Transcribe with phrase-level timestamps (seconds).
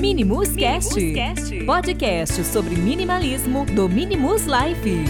[0.00, 0.94] Minimus Cast,
[1.66, 5.04] podcast sobre minimalismo do Minimus Life.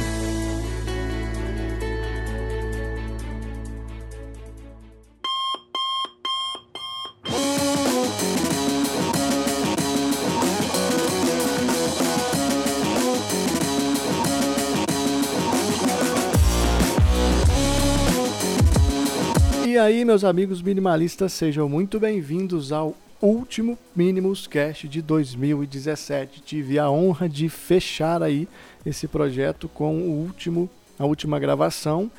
[19.67, 22.97] E aí, meus amigos minimalistas, sejam muito bem-vindos ao
[23.27, 26.41] último Minimus Cast de 2017.
[26.41, 28.49] Tive a honra de fechar aí
[28.87, 32.11] esse projeto com o último, a última gravação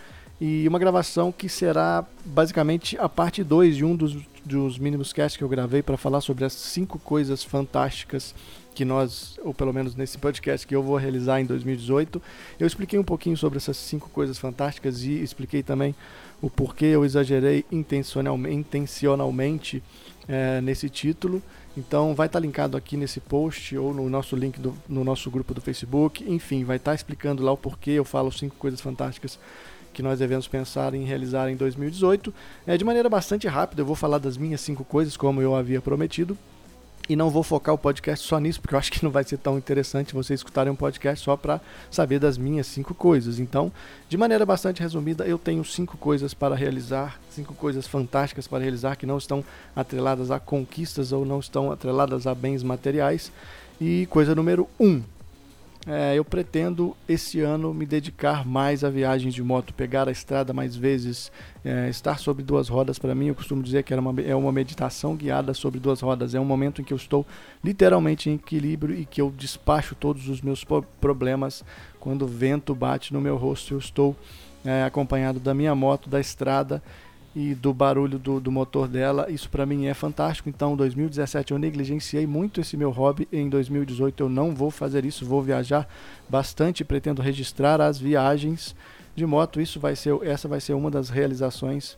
[0.41, 5.37] e uma gravação que será basicamente a parte 2 de um dos, dos Minimus Cast
[5.37, 8.33] que eu gravei para falar sobre as cinco coisas fantásticas
[8.73, 12.21] que nós, ou pelo menos nesse podcast que eu vou realizar em 2018.
[12.57, 15.93] Eu expliquei um pouquinho sobre essas cinco coisas fantásticas e expliquei também
[16.41, 19.83] o porquê eu exagerei intencionalmente, intencionalmente
[20.29, 21.41] é, nesse título.
[21.75, 25.29] Então vai estar tá linkado aqui nesse post ou no nosso link do, no nosso
[25.31, 26.23] grupo do Facebook.
[26.31, 29.39] Enfim, vai estar tá explicando lá o porquê eu falo cinco coisas fantásticas
[29.91, 32.33] que nós devemos pensar em realizar em 2018.
[32.67, 35.81] É, de maneira bastante rápida, eu vou falar das minhas cinco coisas, como eu havia
[35.81, 36.37] prometido
[37.09, 39.37] e não vou focar o podcast só nisso, porque eu acho que não vai ser
[39.37, 43.39] tão interessante vocês escutarem um podcast só para saber das minhas cinco coisas.
[43.39, 43.71] Então,
[44.07, 48.95] de maneira bastante resumida, eu tenho cinco coisas para realizar, cinco coisas fantásticas para realizar
[48.95, 49.43] que não estão
[49.75, 53.31] atreladas a conquistas ou não estão atreladas a bens materiais.
[53.81, 55.01] E coisa número um,
[55.87, 60.51] é, eu pretendo esse ano me dedicar mais a viagens de moto, pegar a estrada
[60.51, 61.31] mais vezes,
[61.63, 62.99] é, estar sobre duas rodas.
[62.99, 66.35] Para mim, eu costumo dizer que uma, é uma meditação guiada sobre duas rodas.
[66.35, 67.25] É um momento em que eu estou
[67.63, 70.65] literalmente em equilíbrio e que eu despacho todos os meus
[70.99, 71.63] problemas
[71.99, 73.73] quando o vento bate no meu rosto.
[73.73, 74.15] Eu estou
[74.65, 76.83] é, acompanhado da minha moto, da estrada
[77.39, 79.31] e do barulho do, do motor dela.
[79.31, 80.49] Isso para mim é fantástico.
[80.49, 83.29] Então, 2017 eu negligenciei muito esse meu hobby.
[83.31, 85.87] Em 2018 eu não vou fazer isso, vou viajar
[86.27, 86.83] bastante.
[86.83, 88.75] Pretendo registrar as viagens
[89.15, 89.61] de moto.
[89.61, 91.97] Isso vai ser, essa vai ser uma das realizações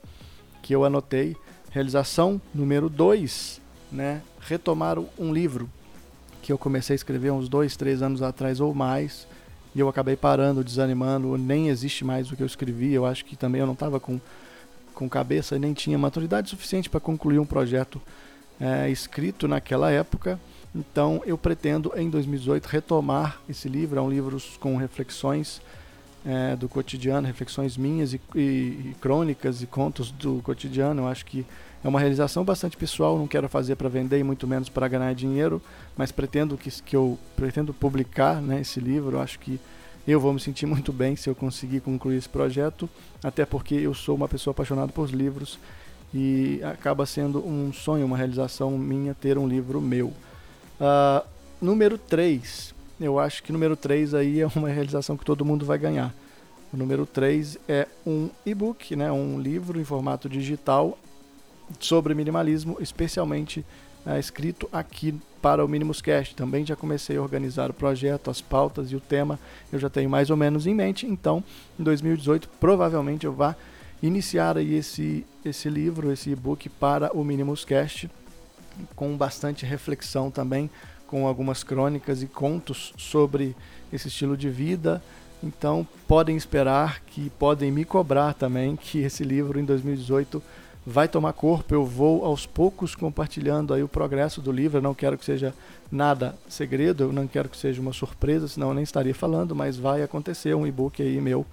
[0.61, 1.35] que eu anotei.
[1.71, 3.59] Realização número 2,
[3.91, 4.21] né?
[4.41, 5.67] Retomar um livro
[6.43, 9.27] que eu comecei a escrever uns dois, três anos atrás ou mais.
[9.73, 12.93] E eu acabei parando, desanimando, nem existe mais o que eu escrevi.
[12.93, 14.19] Eu acho que também eu não estava com
[15.01, 17.99] com cabeça e nem tinha maturidade suficiente para concluir um projeto
[18.59, 20.39] é, escrito naquela época.
[20.75, 23.97] Então eu pretendo em 2018 retomar esse livro.
[23.97, 25.59] É um livro com reflexões
[26.23, 31.01] é, do cotidiano, reflexões minhas e, e, e, crônicas e contos do cotidiano.
[31.01, 31.43] Eu acho que
[31.83, 33.17] é uma realização bastante pessoal.
[33.17, 35.59] Não quero fazer para vender e muito menos para ganhar dinheiro,
[35.97, 39.17] mas pretendo que, que eu pretendo publicar né, esse livro.
[39.17, 39.59] Eu acho que
[40.07, 42.89] eu vou me sentir muito bem se eu conseguir concluir esse projeto,
[43.23, 45.59] até porque eu sou uma pessoa apaixonada por livros
[46.13, 50.07] e acaba sendo um sonho, uma realização minha ter um livro meu.
[50.07, 51.25] Uh,
[51.61, 55.77] número 3, eu acho que número 3 aí é uma realização que todo mundo vai
[55.77, 56.13] ganhar.
[56.73, 60.97] O número 3 é um e-book, né, um livro em formato digital
[61.79, 63.65] sobre minimalismo, especialmente
[64.05, 66.35] é, escrito aqui para o Minimus Cast.
[66.35, 69.39] Também já comecei a organizar o projeto, as pautas e o tema
[69.71, 71.05] eu já tenho mais ou menos em mente.
[71.05, 71.43] Então,
[71.79, 73.55] em 2018, provavelmente eu vá
[74.01, 78.09] iniciar aí esse, esse livro, esse e-book para o Minimus Cast,
[78.95, 80.69] com bastante reflexão também,
[81.05, 83.55] com algumas crônicas e contos sobre
[83.91, 85.01] esse estilo de vida.
[85.43, 90.41] Então, podem esperar que podem me cobrar também que esse livro em 2018
[90.85, 91.73] vai tomar corpo.
[91.73, 94.77] Eu vou aos poucos compartilhando aí o progresso do livro.
[94.77, 95.53] Eu não quero que seja
[95.91, 99.77] nada segredo, eu não quero que seja uma surpresa, senão eu nem estaria falando, mas
[99.77, 101.45] vai acontecer um e-book aí meu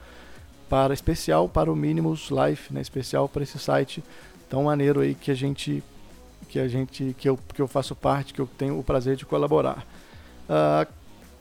[0.68, 4.04] para especial para o Minimus Life, né, especial para esse site
[4.48, 5.82] tão maneiro aí que a gente
[6.48, 9.26] que a gente que eu, que eu faço parte, que eu tenho o prazer de
[9.26, 9.84] colaborar.
[10.48, 10.90] Uh,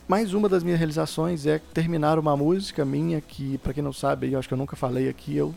[0.07, 4.31] mais uma das minhas realizações é terminar uma música minha que, para quem não sabe,
[4.31, 5.53] eu acho que eu nunca falei aqui, eu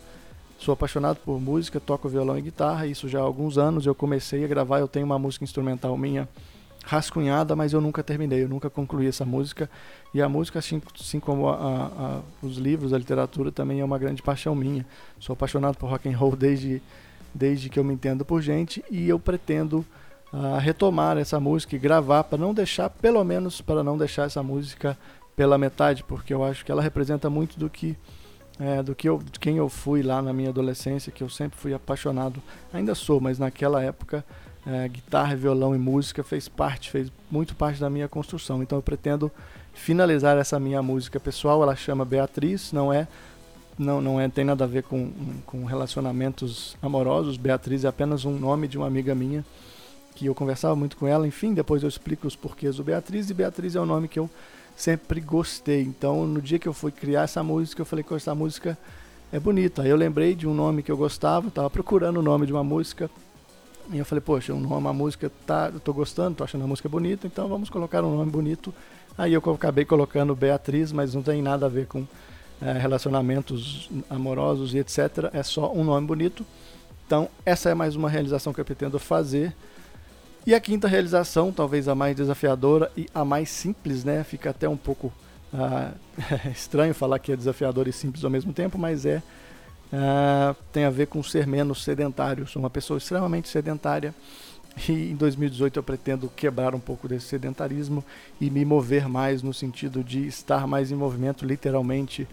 [0.61, 3.87] Sou apaixonado por música, toco violão e guitarra, isso já há alguns anos.
[3.87, 6.29] Eu comecei a gravar, eu tenho uma música instrumental minha
[6.85, 9.71] rascunhada, mas eu nunca terminei, eu nunca concluí essa música.
[10.13, 13.99] E a música, assim, assim como a, a, os livros, a literatura, também é uma
[13.99, 14.85] grande paixão minha.
[15.19, 16.83] Sou apaixonado por rock and roll desde,
[17.35, 19.79] desde que eu me entendo por gente e eu pretendo
[20.31, 24.43] uh, retomar essa música e gravar para não deixar, pelo menos para não deixar essa
[24.43, 24.95] música
[25.35, 27.97] pela metade, porque eu acho que ela representa muito do que
[28.61, 31.59] é, do que eu, de quem eu fui lá na minha adolescência, que eu sempre
[31.59, 32.43] fui apaixonado,
[32.73, 34.25] ainda sou, mas naquela época
[34.67, 38.63] é, guitarra, violão e música fez parte, fez muito parte da minha construção.
[38.63, 39.33] Então eu pretendo
[39.73, 41.63] finalizar essa minha música pessoal.
[41.63, 43.09] Ela chama Beatriz, não é,
[43.79, 45.11] não, não é, tem nada a ver com,
[45.47, 47.39] com relacionamentos amorosos.
[47.39, 49.45] Beatriz é apenas um nome de uma amiga minha
[50.15, 53.35] que eu conversava muito com ela, enfim, depois eu explico os porquês do Beatriz, e
[53.35, 54.29] Beatriz é o nome que eu
[54.81, 55.83] sempre gostei.
[55.83, 58.79] Então, no dia que eu fui criar essa música, eu falei que essa música
[59.33, 59.83] é bonita.
[59.83, 62.65] Aí eu lembrei de um nome que eu gostava, estava procurando o nome de uma
[62.65, 63.11] música,
[63.93, 66.67] e eu falei, poxa, um nome, uma música, tá, eu tô gostando, tô achando a
[66.67, 68.73] música bonita, então vamos colocar um nome bonito.
[69.19, 72.07] Aí eu acabei colocando Beatriz, mas não tem nada a ver com
[72.63, 75.31] é, relacionamentos amorosos e etc.
[75.33, 76.47] É só um nome bonito.
[77.07, 79.55] Então, essa é mais uma realização que eu pretendo fazer.
[80.47, 84.25] E a quinta realização, talvez a mais desafiadora e a mais simples, né?
[84.25, 85.13] Fica até um pouco
[85.53, 85.95] uh,
[86.51, 89.23] estranho falar que é desafiador e simples ao mesmo tempo, mas é
[89.93, 92.47] uh, tem a ver com ser menos sedentário.
[92.47, 94.15] Sou uma pessoa extremamente sedentária
[94.89, 98.03] e em 2018 eu pretendo quebrar um pouco desse sedentarismo
[98.41, 102.27] e me mover mais no sentido de estar mais em movimento, literalmente,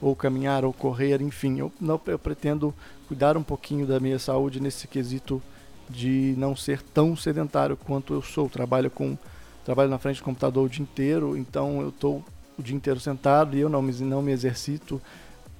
[0.00, 1.58] ou caminhar, ou correr, enfim.
[1.58, 2.74] Eu, não, eu pretendo
[3.06, 5.42] cuidar um pouquinho da minha saúde nesse quesito
[5.90, 8.48] de não ser tão sedentário quanto eu sou.
[8.48, 9.16] Trabalho com
[9.64, 12.24] trabalho na frente do computador o dia inteiro, então eu estou
[12.58, 15.00] o dia inteiro sentado e eu não me, não me exercito.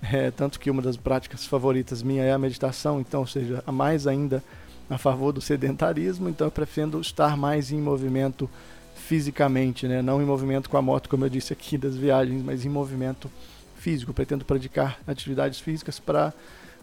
[0.03, 3.71] É, tanto que uma das práticas favoritas minha é a meditação, então, ou seja, a
[3.71, 4.43] mais ainda
[4.89, 8.49] a favor do sedentarismo, então eu pretendo estar mais em movimento
[8.95, 10.03] fisicamente, né?
[10.03, 13.31] não em movimento com a moto, como eu disse aqui das viagens, mas em movimento
[13.77, 14.13] físico.
[14.13, 16.33] Pretendo praticar atividades físicas para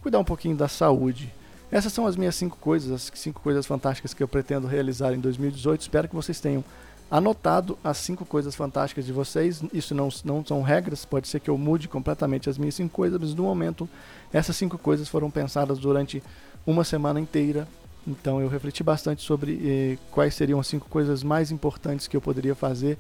[0.02, 1.34] cuidar um pouquinho da saúde.
[1.72, 5.20] Essas são as minhas cinco coisas, as cinco coisas fantásticas que eu pretendo realizar em
[5.20, 5.82] 2018.
[5.82, 6.64] Espero que vocês tenham
[7.10, 9.62] anotado as cinco coisas fantásticas de vocês.
[9.74, 13.20] Isso não, não são regras, pode ser que eu mude completamente as minhas cinco coisas,
[13.20, 13.88] mas no momento
[14.32, 16.24] essas cinco coisas foram pensadas durante
[16.66, 17.68] uma semana inteira
[18.08, 22.22] então eu refleti bastante sobre eh, quais seriam as cinco coisas mais importantes que eu
[22.22, 22.98] poderia fazer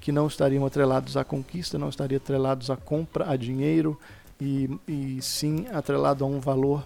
[0.00, 3.98] que não estariam atrelados à conquista, não estariam atrelados à compra, a dinheiro
[4.40, 6.84] e, e sim atrelado a um valor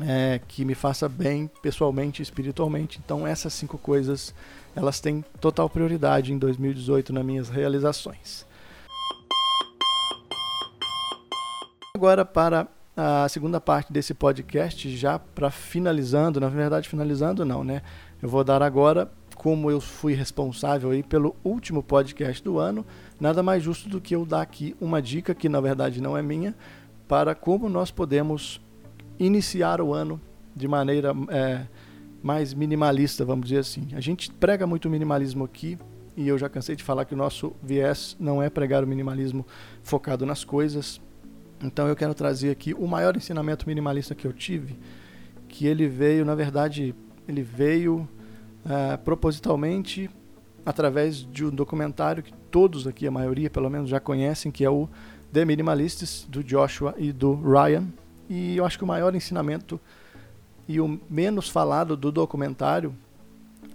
[0.00, 3.00] é, que me faça bem pessoalmente e espiritualmente.
[3.04, 4.34] Então essas cinco coisas
[4.74, 8.46] elas têm total prioridade em 2018 nas minhas realizações.
[11.94, 17.82] Agora para a segunda parte desse podcast, já para finalizando, na verdade finalizando não, né?
[18.22, 22.86] Eu vou dar agora, como eu fui responsável aí pelo último podcast do ano,
[23.20, 26.22] nada mais justo do que eu dar aqui uma dica que na verdade não é
[26.22, 26.54] minha,
[27.08, 28.60] para como nós podemos
[29.18, 30.20] iniciar o ano
[30.54, 31.66] de maneira é,
[32.22, 33.88] mais minimalista, vamos dizer assim.
[33.94, 35.78] A gente prega muito minimalismo aqui,
[36.16, 39.44] e eu já cansei de falar que o nosso viés não é pregar o minimalismo
[39.82, 41.00] focado nas coisas,
[41.62, 44.76] então eu quero trazer aqui o maior ensinamento minimalista que eu tive,
[45.48, 46.94] que ele veio, na verdade,
[47.26, 48.08] ele veio
[48.64, 50.10] uh, propositalmente
[50.64, 54.70] através de um documentário que todos aqui, a maioria pelo menos, já conhecem, que é
[54.70, 54.88] o
[55.32, 57.84] The Minimalists, do Joshua e do Ryan.
[58.28, 59.80] E eu acho que o maior ensinamento
[60.66, 62.94] e o menos falado do documentário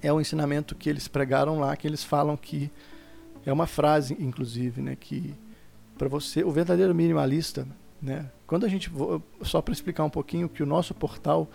[0.02, 2.72] é o ensinamento que eles pregaram lá, que eles falam que
[3.46, 5.36] é uma frase, inclusive, né, que
[5.98, 7.68] para você, o verdadeiro minimalista,
[8.02, 8.32] né?
[8.48, 8.90] Quando a gente
[9.42, 11.50] só para explicar um pouquinho que o nosso portal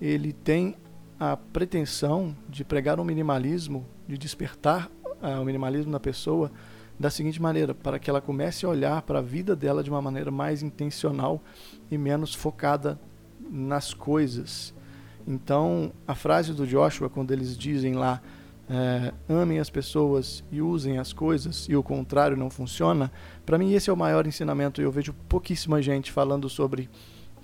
[0.00, 0.74] ele tem
[1.20, 6.50] a pretensão de pregar um minimalismo, de despertar uh, o minimalismo na pessoa
[7.02, 10.00] da seguinte maneira, para que ela comece a olhar para a vida dela de uma
[10.00, 11.42] maneira mais intencional
[11.90, 12.96] e menos focada
[13.50, 14.72] nas coisas.
[15.26, 18.22] Então, a frase do Joshua quando eles dizem lá
[18.70, 23.10] é, amem as pessoas e usem as coisas e o contrário não funciona,
[23.44, 26.88] para mim esse é o maior ensinamento eu vejo pouquíssima gente falando sobre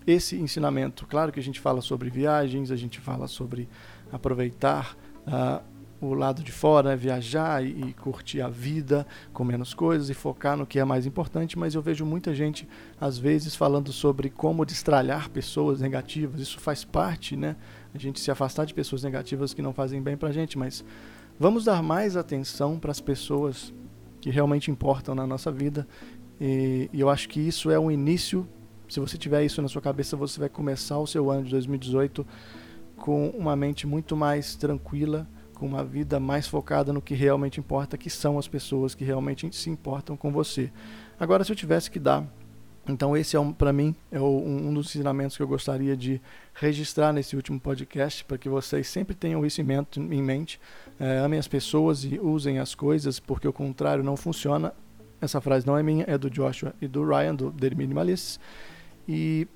[0.07, 1.05] esse ensinamento.
[1.07, 3.69] Claro que a gente fala sobre viagens, a gente fala sobre
[4.13, 5.63] aproveitar uh,
[6.01, 10.67] o lado de fora, viajar e, curtir a vida com menos coisas e focar no
[10.67, 12.69] que é mais importante, mas eu vejo muita gente
[13.01, 16.41] às vezes falando sobre como destralhar pessoas negativas.
[16.41, 17.57] Isso faz parte, né?
[17.93, 20.85] A gente se afastar de pessoas negativas que não fazem bem pra gente, mas
[21.41, 23.73] Vamos dar mais atenção para as pessoas
[24.21, 25.87] que realmente importam na nossa vida.
[26.41, 28.45] E, e eu acho que isso é o início.
[28.89, 32.27] Se você tiver isso na sua cabeça, você vai começar o seu ano de 2018
[32.97, 35.29] com uma mente muito mais tranquila,
[35.59, 39.55] com uma vida mais focada no que realmente importa, que são as pessoas que realmente
[39.55, 40.71] se importam com você.
[41.19, 42.25] Agora, se eu tivesse que dar
[42.89, 46.21] então esse é um, para mim é um, dos ensinamentos que eu gostaria de
[46.55, 50.59] registrar nesse último podcast para que vocês sempre tenham isso em mente.
[50.99, 54.73] É, amem as pessoas e usem as coisas porque o contrário não funciona.
[55.21, 58.41] Essa frase não é minha, é do Joshua e do Ryan do The Minimalists.
[59.07, 59.47] E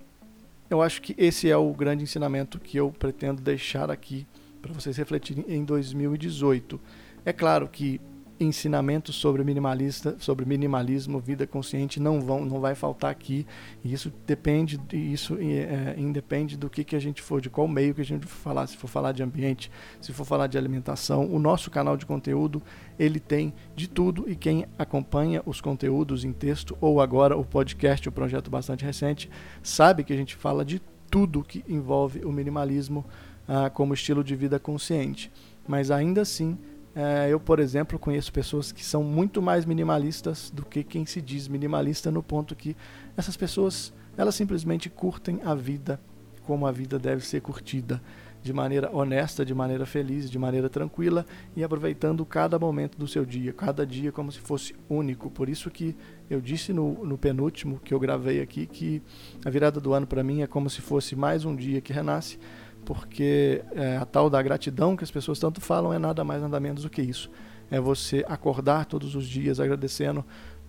[0.68, 4.26] eu acho que esse é o grande ensinamento que eu pretendo deixar aqui
[4.62, 6.80] para vocês refletirem em 2018.
[7.24, 8.00] É claro que
[8.42, 13.46] ensinamentos sobre minimalista, sobre minimalismo, vida consciente não vão, não vai faltar aqui.
[13.84, 17.94] E isso depende, isso é, independe do que, que a gente for, de qual meio
[17.94, 18.66] que a gente for falar.
[18.66, 22.62] Se for falar de ambiente, se for falar de alimentação, o nosso canal de conteúdo
[22.98, 28.08] ele tem de tudo e quem acompanha os conteúdos em texto ou agora o podcast,
[28.08, 29.30] o projeto bastante recente,
[29.62, 33.04] sabe que a gente fala de tudo que envolve o minimalismo
[33.46, 35.30] ah, como estilo de vida consciente.
[35.66, 36.58] Mas ainda assim
[36.94, 41.22] é, eu, por exemplo, conheço pessoas que são muito mais minimalistas do que quem se
[41.22, 42.76] diz minimalista, no ponto que
[43.16, 45.98] essas pessoas elas simplesmente curtem a vida
[46.44, 48.02] como a vida deve ser curtida,
[48.42, 53.24] de maneira honesta, de maneira feliz, de maneira tranquila e aproveitando cada momento do seu
[53.24, 55.30] dia, cada dia como se fosse único.
[55.30, 55.96] Por isso que
[56.28, 59.00] eu disse no, no penúltimo que eu gravei aqui que
[59.44, 62.38] a virada do ano para mim é como se fosse mais um dia que renasce
[62.84, 66.58] porque é, a tal da gratidão que as pessoas tanto falam é nada mais nada
[66.60, 67.30] menos do que isso.
[67.70, 70.24] É você acordar todos os dias agradecendo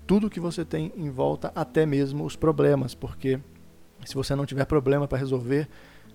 [0.06, 3.40] tudo que você tem em volta, até mesmo os problemas, porque
[4.06, 5.68] se você não tiver problema para resolver,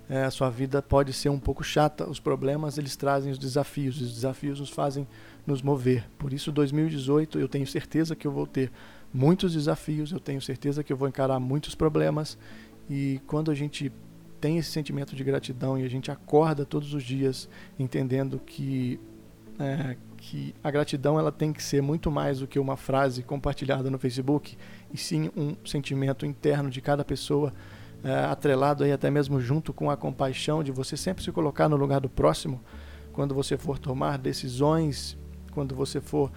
[0.08, 2.08] é, a sua vida pode ser um pouco chata.
[2.08, 5.06] Os problemas eles trazem os desafios, os desafios nos fazem
[5.46, 6.08] nos mover.
[6.18, 8.70] Por isso, 2018 eu tenho certeza que eu vou ter
[9.12, 12.38] muitos desafios, eu tenho certeza que eu vou encarar muitos problemas
[12.88, 13.92] e quando a gente
[14.40, 19.00] tem esse sentimento de gratidão e a gente acorda todos os dias entendendo que
[19.58, 23.90] é, que a gratidão ela tem que ser muito mais do que uma frase compartilhada
[23.90, 24.56] no Facebook
[24.92, 27.52] e sim um sentimento interno de cada pessoa
[28.04, 31.76] é, atrelado aí até mesmo junto com a compaixão de você sempre se colocar no
[31.76, 32.60] lugar do próximo.
[33.12, 35.16] Quando você for tomar decisões
[35.52, 36.30] quando você for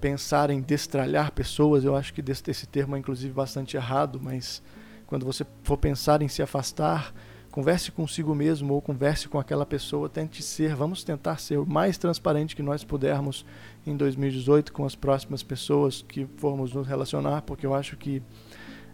[0.00, 4.62] pensar em destralhar pessoas eu acho que esse termo é inclusive bastante errado mas
[5.06, 7.12] quando você for pensar em se afastar
[7.50, 11.98] Converse consigo mesmo ou converse com aquela pessoa, tente ser, vamos tentar ser o mais
[11.98, 13.44] transparente que nós pudermos
[13.84, 18.22] em 2018 com as próximas pessoas que formos nos relacionar, porque eu acho que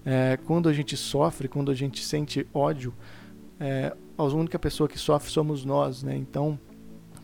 [0.07, 2.95] é, quando a gente sofre, quando a gente sente ódio,
[3.61, 6.17] é, a única pessoa que sofre somos nós, né?
[6.17, 6.59] Então,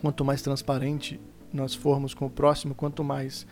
[0.03, 1.19] quanto mais transparente
[1.53, 3.47] nós formos com o próximo, quanto mais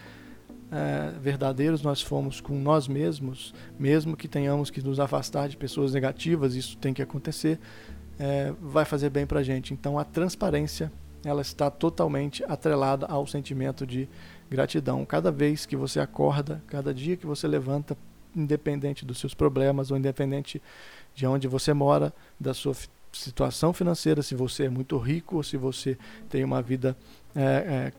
[0.71, 5.93] é, verdadeiros nós fomos com nós mesmos, mesmo que tenhamos que nos afastar de pessoas
[5.93, 7.59] negativas, isso tem que acontecer,
[8.19, 9.75] é, vai fazer bem para a gente.
[9.75, 10.93] Então a transparência
[11.25, 14.09] ela está totalmente atrelada ao sentimento de
[14.49, 15.05] gratidão.
[15.05, 17.97] Cada vez que você acorda, cada dia que você levanta,
[18.35, 20.63] independente dos seus problemas ou independente
[21.15, 22.75] de onde você mora, da sua
[23.13, 25.99] situação financeira, se você é muito rico ou se você
[26.29, 26.97] tem uma vida
[27.35, 27.93] é, é,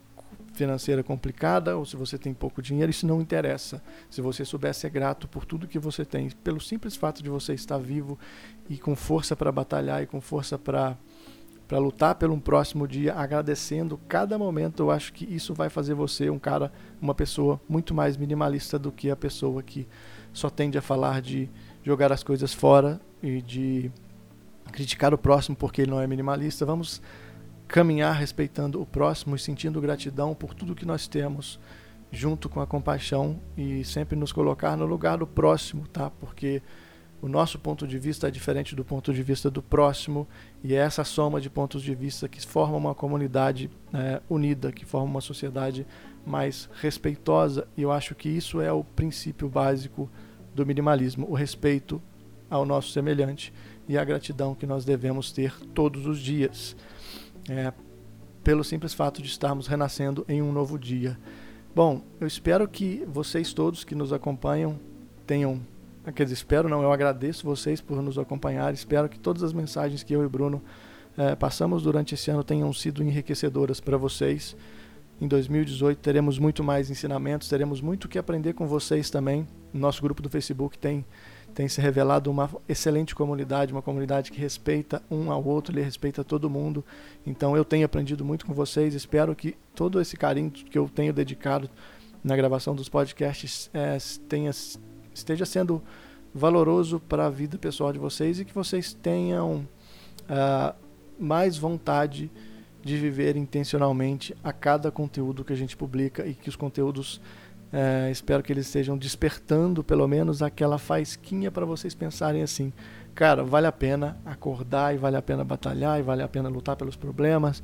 [0.53, 3.81] financeira complicada ou se você tem pouco dinheiro, isso não interessa.
[4.09, 7.53] Se você souber ser grato por tudo que você tem, pelo simples fato de você
[7.53, 8.19] estar vivo
[8.69, 10.97] e com força para batalhar e com força para
[11.67, 15.93] para lutar pelo um próximo dia, agradecendo cada momento, eu acho que isso vai fazer
[15.93, 16.69] você um cara,
[17.01, 19.87] uma pessoa muito mais minimalista do que a pessoa que
[20.33, 21.49] só tende a falar de
[21.81, 23.89] jogar as coisas fora e de
[24.73, 26.65] criticar o próximo porque ele não é minimalista.
[26.65, 27.01] Vamos
[27.71, 31.57] caminhar respeitando o próximo e sentindo gratidão por tudo que nós temos,
[32.11, 36.09] junto com a compaixão e sempre nos colocar no lugar do próximo, tá?
[36.09, 36.61] Porque
[37.21, 40.27] o nosso ponto de vista é diferente do ponto de vista do próximo
[40.61, 44.83] e é essa soma de pontos de vista que forma uma comunidade é, unida, que
[44.83, 45.87] forma uma sociedade
[46.25, 47.65] mais respeitosa.
[47.77, 50.09] E eu acho que isso é o princípio básico
[50.53, 52.01] do minimalismo, o respeito
[52.49, 53.53] ao nosso semelhante
[53.87, 56.75] e a gratidão que nós devemos ter todos os dias
[57.49, 57.73] é,
[58.43, 61.17] pelo simples fato de estarmos renascendo em um novo dia.
[61.73, 64.79] Bom, eu espero que vocês todos que nos acompanham
[65.25, 65.61] tenham.
[66.15, 68.73] Quer dizer, espero não, eu agradeço vocês por nos acompanhar.
[68.73, 70.61] Espero que todas as mensagens que eu e Bruno
[71.17, 74.55] é, passamos durante esse ano tenham sido enriquecedoras para vocês.
[75.21, 79.47] Em 2018 teremos muito mais ensinamentos, teremos muito que aprender com vocês também.
[79.71, 81.05] Nosso grupo do Facebook tem
[81.53, 86.23] tem se revelado uma excelente comunidade, uma comunidade que respeita um ao outro, ele respeita
[86.23, 86.83] todo mundo.
[87.25, 91.13] Então eu tenho aprendido muito com vocês, espero que todo esse carinho que eu tenho
[91.13, 91.69] dedicado
[92.23, 93.97] na gravação dos podcasts é,
[94.29, 94.51] tenha,
[95.13, 95.81] esteja sendo
[96.33, 99.67] valoroso para a vida pessoal de vocês e que vocês tenham
[100.29, 100.75] uh,
[101.19, 102.31] mais vontade
[102.83, 107.21] de viver intencionalmente a cada conteúdo que a gente publica e que os conteúdos
[107.71, 112.73] é, espero que eles estejam despertando pelo menos aquela faisquinha para vocês pensarem assim,
[113.15, 116.75] cara, vale a pena acordar e vale a pena batalhar e vale a pena lutar
[116.75, 117.63] pelos problemas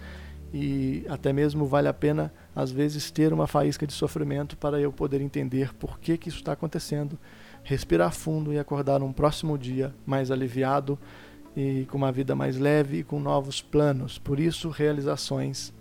[0.54, 4.94] e até mesmo vale a pena às vezes ter uma faísca de sofrimento para eu
[4.94, 7.20] poder entender por que, que isso está acontecendo,
[7.64, 10.98] respirar fundo e acordar um próximo dia mais aliviado
[11.56, 14.18] e com uma vida mais leve e com novos planos.
[14.18, 15.74] Por isso, realizações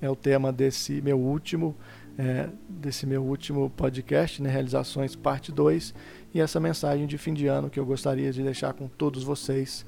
[0.00, 1.76] é o tema desse meu último
[2.18, 5.94] é, desse meu último podcast, né, Realizações Parte 2,
[6.34, 9.84] e essa mensagem de fim de ano que eu gostaria de deixar com todos vocês.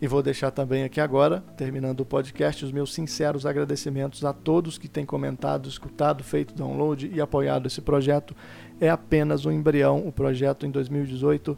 [0.00, 4.76] E vou deixar também aqui agora, terminando o podcast, os meus sinceros agradecimentos a todos
[4.76, 8.34] que têm comentado, escutado, feito download e apoiado esse projeto.
[8.80, 11.56] É apenas um embrião, o projeto em 2018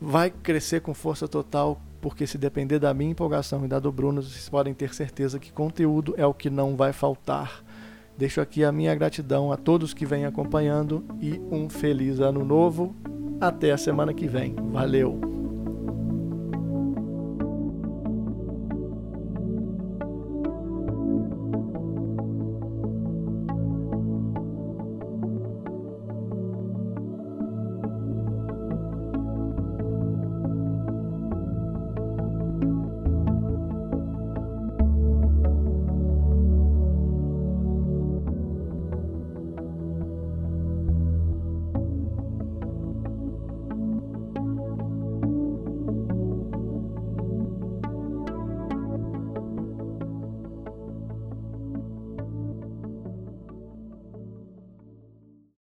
[0.00, 4.22] vai crescer com força total, porque se depender da minha empolgação e da do Bruno,
[4.22, 7.62] vocês podem ter certeza que conteúdo é o que não vai faltar.
[8.20, 12.94] Deixo aqui a minha gratidão a todos que vêm acompanhando e um feliz ano novo.
[13.40, 14.54] Até a semana que vem.
[14.70, 15.39] Valeu!